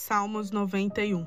Salmos 0.00 0.52
91 0.52 1.26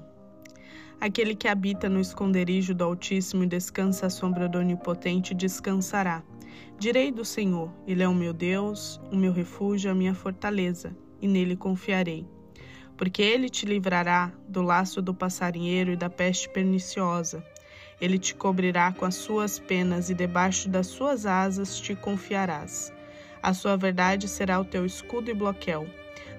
Aquele 0.98 1.36
que 1.36 1.50
habita 1.50 1.90
no 1.90 2.00
esconderijo 2.00 2.74
do 2.74 2.86
Altíssimo 2.86 3.44
e 3.44 3.48
descansa 3.48 4.06
à 4.06 4.10
sombra 4.10 4.48
do 4.48 4.60
Onipotente 4.60 5.34
descansará. 5.34 6.24
Direi 6.80 7.12
do 7.12 7.26
Senhor: 7.26 7.70
Ele 7.86 8.02
é 8.02 8.08
o 8.08 8.16
meu 8.16 8.32
Deus, 8.32 8.98
o 9.12 9.16
meu 9.18 9.34
refúgio, 9.34 9.92
a 9.92 9.94
minha 9.94 10.14
fortaleza, 10.14 10.96
e 11.22 11.28
nele 11.28 11.58
confiarei. 11.58 12.26
Porque 12.96 13.22
ele 13.22 13.50
te 13.50 13.66
livrará 13.66 14.32
do 14.48 14.62
laço 14.62 15.02
do 15.02 15.14
passarinheiro 15.14 15.92
e 15.92 15.98
da 15.98 16.10
peste 16.10 16.48
perniciosa. 16.48 17.46
Ele 18.00 18.18
te 18.18 18.34
cobrirá 18.34 18.94
com 18.94 19.04
as 19.04 19.16
suas 19.16 19.60
penas 19.60 20.10
e 20.10 20.14
debaixo 20.14 20.70
das 20.70 20.88
suas 20.88 21.26
asas 21.26 21.78
te 21.78 21.94
confiarás. 21.94 22.94
A 23.44 23.54
sua 23.54 23.76
verdade 23.76 24.30
será 24.30 24.62
o 24.62 24.66
teu 24.66 24.86
escudo 24.86 25.30
e 25.30 25.34
bloqueio. 25.34 25.90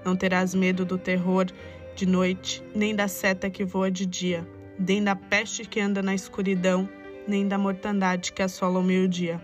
Não 0.03 0.17
terás 0.17 0.55
medo 0.55 0.85
do 0.85 0.97
terror 0.97 1.47
de 1.95 2.07
noite, 2.07 2.65
nem 2.75 2.95
da 2.95 3.07
seta 3.07 3.51
que 3.51 3.65
voa 3.65 3.91
de 3.91 4.07
dia, 4.07 4.47
nem 4.79 5.05
da 5.05 5.15
peste 5.15 5.65
que 5.65 5.79
anda 5.79 6.03
na 6.03 6.15
escuridão, 6.15 6.89
nem 7.29 7.47
da 7.47 7.59
mortandade 7.59 8.33
que 8.33 8.43
assola 8.43 8.79
o 8.79 8.83
meio-dia. 8.83 9.41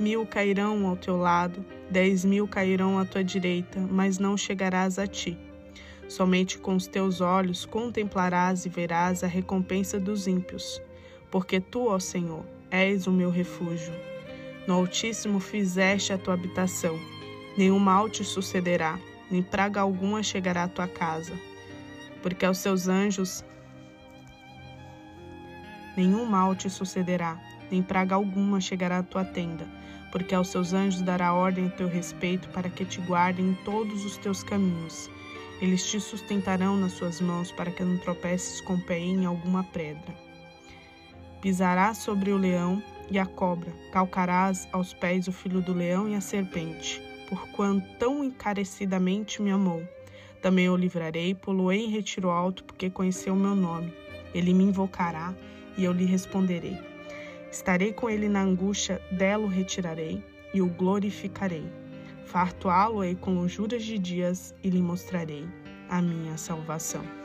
Mil 0.00 0.26
cairão 0.26 0.86
ao 0.86 0.96
teu 0.96 1.16
lado, 1.16 1.64
dez 1.90 2.24
mil 2.24 2.48
cairão 2.48 2.98
à 2.98 3.04
tua 3.04 3.22
direita, 3.22 3.78
mas 3.78 4.18
não 4.18 4.36
chegarás 4.36 4.98
a 4.98 5.06
ti. 5.06 5.38
Somente 6.08 6.58
com 6.58 6.74
os 6.74 6.86
teus 6.86 7.20
olhos 7.20 7.66
contemplarás 7.66 8.64
e 8.64 8.68
verás 8.68 9.22
a 9.22 9.26
recompensa 9.26 10.00
dos 10.00 10.26
ímpios, 10.26 10.80
porque 11.30 11.60
tu, 11.60 11.88
ó 11.88 11.98
Senhor, 11.98 12.44
és 12.70 13.06
o 13.06 13.12
meu 13.12 13.30
refúgio. 13.30 13.92
No 14.66 14.74
Altíssimo 14.74 15.40
fizeste 15.40 16.12
a 16.12 16.18
tua 16.18 16.34
habitação, 16.34 16.98
nenhum 17.56 17.78
mal 17.78 18.08
te 18.08 18.24
sucederá, 18.24 18.98
nem 19.30 19.42
praga 19.42 19.80
alguma 19.80 20.22
chegará 20.22 20.64
à 20.64 20.68
tua 20.68 20.88
casa 20.88 21.51
porque 22.22 22.46
aos 22.46 22.58
seus 22.58 22.88
anjos 22.88 23.44
nenhum 25.96 26.24
mal 26.24 26.54
te 26.54 26.70
sucederá, 26.70 27.38
nem 27.70 27.82
praga 27.82 28.14
alguma 28.14 28.60
chegará 28.60 28.98
à 28.98 29.02
tua 29.02 29.24
tenda, 29.24 29.66
porque 30.10 30.34
aos 30.34 30.48
seus 30.48 30.72
anjos 30.72 31.02
dará 31.02 31.34
ordem 31.34 31.66
a 31.66 31.70
teu 31.70 31.88
respeito 31.88 32.48
para 32.50 32.70
que 32.70 32.84
te 32.84 33.00
guardem 33.00 33.50
em 33.50 33.54
todos 33.64 34.04
os 34.04 34.16
teus 34.16 34.42
caminhos. 34.42 35.10
Eles 35.60 35.88
te 35.88 36.00
sustentarão 36.00 36.76
nas 36.76 36.92
suas 36.92 37.20
mãos 37.20 37.52
para 37.52 37.70
que 37.70 37.84
não 37.84 37.98
tropeces 37.98 38.60
com 38.60 38.74
o 38.74 38.80
pé 38.84 38.98
em 38.98 39.26
alguma 39.26 39.62
pedra. 39.64 40.14
Pisarás 41.40 41.98
sobre 41.98 42.32
o 42.32 42.36
leão 42.36 42.82
e 43.10 43.18
a 43.18 43.26
cobra, 43.26 43.72
calcarás 43.92 44.68
aos 44.72 44.92
pés 44.94 45.28
o 45.28 45.32
filho 45.32 45.60
do 45.60 45.72
leão 45.72 46.08
e 46.08 46.14
a 46.14 46.20
serpente, 46.20 47.00
porquanto 47.28 47.86
tão 47.98 48.24
encarecidamente 48.24 49.40
me 49.40 49.50
amou. 49.50 49.82
Também 50.42 50.68
o 50.68 50.76
livrarei, 50.76 51.34
poloei 51.36 51.86
em 51.86 51.88
retiro 51.88 52.28
alto, 52.28 52.64
porque 52.64 52.90
conheceu 52.90 53.32
o 53.32 53.36
meu 53.36 53.54
nome. 53.54 53.94
Ele 54.34 54.52
me 54.52 54.64
invocará 54.64 55.32
e 55.78 55.84
eu 55.84 55.92
lhe 55.92 56.04
responderei. 56.04 56.76
Estarei 57.50 57.92
com 57.92 58.10
ele 58.10 58.28
na 58.28 58.42
angústia, 58.42 59.00
dela 59.12 59.44
o 59.44 59.48
retirarei 59.48 60.22
e 60.52 60.60
o 60.60 60.66
glorificarei. 60.66 61.64
Farto-á-lo-ei 62.26 63.14
com 63.14 63.34
lonjuras 63.34 63.84
de 63.84 63.98
dias 63.98 64.52
e 64.64 64.68
lhe 64.68 64.82
mostrarei 64.82 65.46
a 65.88 66.02
minha 66.02 66.36
salvação. 66.36 67.21